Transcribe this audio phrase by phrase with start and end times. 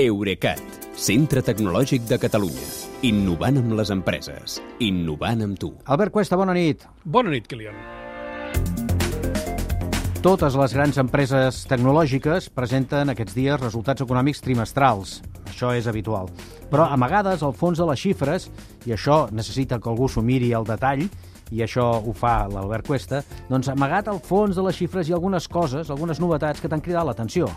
[0.00, 0.56] Eurecat,
[0.96, 2.62] centre tecnològic de Catalunya.
[3.04, 4.54] Innovant amb les empreses.
[4.80, 5.68] Innovant amb tu.
[5.84, 6.86] Albert Cuesta, bona nit.
[7.04, 7.76] Bona nit, Kilian.
[10.24, 15.18] Totes les grans empreses tecnològiques presenten aquests dies resultats econòmics trimestrals.
[15.50, 16.32] Això és habitual.
[16.72, 18.48] Però amagades al fons de les xifres,
[18.88, 21.04] i això necessita que algú s'ho miri al detall,
[21.52, 23.20] i això ho fa l'Albert Cuesta,
[23.52, 26.80] doncs amagat al fons de les xifres hi ha algunes coses, algunes novetats que t'han
[26.80, 27.52] cridat l'atenció.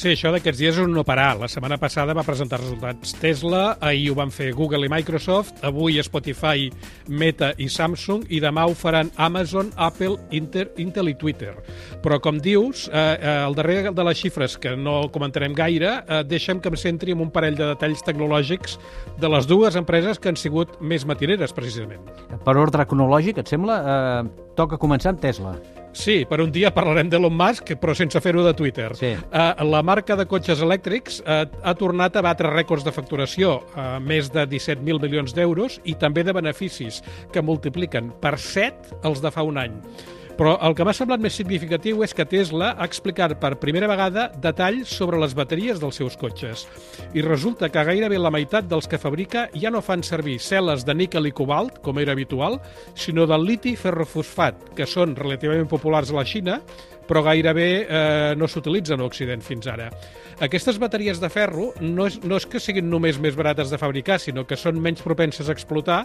[0.00, 1.34] Sí, això d'aquests dies és un no parar.
[1.36, 5.98] La setmana passada va presentar resultats Tesla, ahir ho van fer Google i Microsoft, avui
[6.00, 6.70] Spotify,
[7.12, 11.52] Meta i Samsung, i demà ho faran Amazon, Apple, Inter, Intel i Twitter.
[12.00, 16.22] Però, com dius, eh, eh, al darrere de les xifres, que no comentarem gaire, eh,
[16.24, 18.78] deixem que em centri en un parell de detalls tecnològics
[19.20, 22.08] de les dues empreses que han sigut més matineres, precisament.
[22.40, 23.76] Per ordre cronològic, et sembla?
[23.84, 25.58] Eh, toca començar amb Tesla.
[25.92, 28.92] Sí, per un dia parlarem d'Elon Musk, però sense fer-ho de Twitter.
[28.98, 29.10] Sí.
[29.16, 33.98] Uh, la marca de cotxes elèctrics uh, ha tornat a batre rècords de facturació, uh,
[34.02, 37.02] més de 17.000 milions d'euros, i també de beneficis,
[37.34, 39.76] que multipliquen per 7 els de fa un any.
[40.40, 44.22] Però el que m'ha semblat més significatiu és que Tesla ha explicat per primera vegada
[44.40, 46.62] detalls sobre les bateries dels seus cotxes.
[47.12, 50.94] I resulta que gairebé la meitat dels que fabrica ja no fan servir cel·les de
[50.96, 52.56] níquel i cobalt, com era habitual,
[52.96, 56.56] sinó del liti ferrofosfat, que són relativament populars a la Xina,
[57.10, 59.88] però gairebé eh, no s'utilitzen a Occident fins ara.
[60.46, 64.20] Aquestes bateries de ferro no és, no és que siguin només més barates de fabricar,
[64.22, 66.04] sinó que són menys propenses a explotar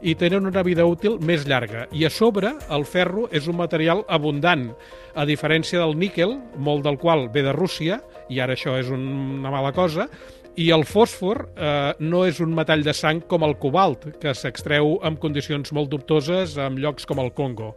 [0.00, 1.84] i tenen una vida útil més llarga.
[1.92, 4.70] I a sobre, el ferro és un material abundant,
[5.14, 8.00] a diferència del níquel, molt del qual ve de Rússia,
[8.32, 10.08] i ara això és una mala cosa,
[10.56, 14.96] i el fòsfor eh, no és un metall de sang com el cobalt, que s'extreu
[15.04, 17.74] en condicions molt dubtoses en llocs com el Congo.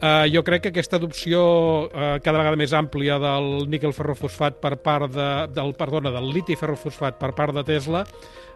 [0.00, 1.40] Uh, jo crec que aquesta adopció
[1.84, 6.56] uh, cada vegada més àmplia del níquel ferrofosfat per part de, del, perdona, del liti
[6.56, 8.04] ferrofosfat per part de Tesla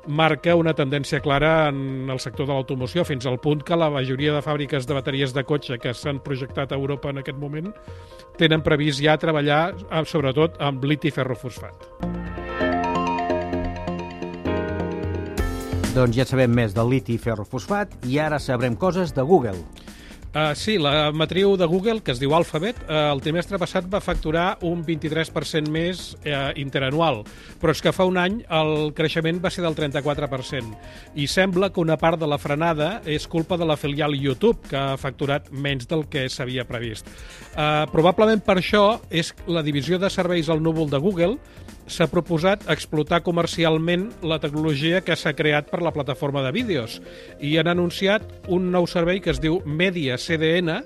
[0.08, 4.34] marca una tendència clara en el sector de l'automoció, fins al punt que la majoria
[4.34, 7.73] de fàbriques de bateries de cotxe que s'han projectat a Europa en aquest moment
[8.40, 9.74] tenen previst ja treballar,
[10.08, 11.89] sobretot, amb liti ferrofosfat.
[15.95, 19.61] Doncs ja sabem més del liti ferrofosfat i ara sabrem coses de Google.
[20.34, 24.00] Uh, sí, la matriu de Google, que es diu Alphabet, uh, el trimestre passat va
[24.02, 27.20] facturar un 23% més uh, interanual,
[27.62, 30.74] però és que fa un any el creixement va ser del 34%,
[31.14, 34.74] i sembla que una part de la frenada és culpa de la filial YouTube, que
[34.74, 37.06] ha facturat menys del que s'havia previst.
[37.55, 41.39] Uh, probablement per això és la divisió de serveis al núvol de Google
[41.86, 47.00] s'ha proposat explotar comercialment la tecnologia que s'ha creat per la plataforma de vídeos
[47.40, 50.80] i han anunciat un nou servei que es diu Media CDN,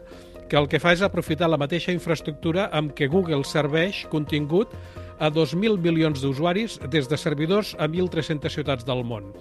[0.48, 4.72] que el que fa és aprofitar la mateixa infraestructura amb què Google serveix contingut
[5.18, 9.32] a 2.000 milions d'usuaris des de servidors a 1.300 ciutats del món.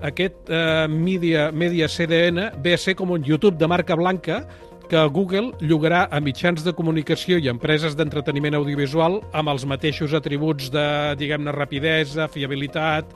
[0.00, 4.42] Aquest eh, Media, Media CDN ve a ser com un YouTube de marca blanca
[4.90, 10.70] que Google llogarà a mitjans de comunicació i empreses d'entreteniment audiovisual amb els mateixos atributs
[10.74, 10.86] de,
[11.20, 13.10] diguem-ne, rapidesa, fiabilitat,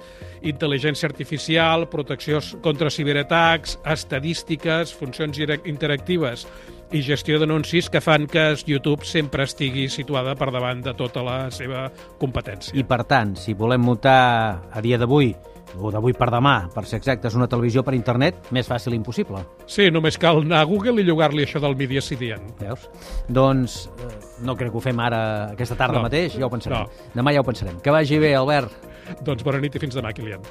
[0.46, 6.46] intel·ligència artificial, protecció contra ciberatacs, estadístiques, funcions interactives
[6.90, 11.38] i gestió d'anuncis que fan que YouTube sempre estigui situada per davant de tota la
[11.54, 11.86] seva
[12.18, 12.74] competència.
[12.74, 15.34] I, per tant, si volem muntar a dia d'avui
[15.78, 19.42] o d'avui per demà, per ser exactes, una televisió per internet, més fàcil impossible.
[19.70, 22.54] Sí, només cal anar a Google i llogar-li això del Media CDN.
[22.60, 22.88] Veus?
[23.28, 24.12] Doncs eh,
[24.46, 25.22] no crec que ho fem ara
[25.54, 26.06] aquesta tarda no.
[26.08, 26.86] mateix, ja ho pensarem.
[26.86, 27.10] No.
[27.14, 27.80] Demà ja ho pensarem.
[27.84, 28.88] Que vagi bé, Albert.
[29.26, 30.44] Doncs bona nit i fins demà, Kilian.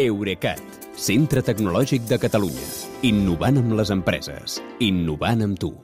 [0.00, 0.62] Eurecat,
[0.96, 2.68] centre tecnològic de Catalunya.
[3.10, 4.60] Innovant amb les empreses.
[4.80, 5.74] Innovant amb tu.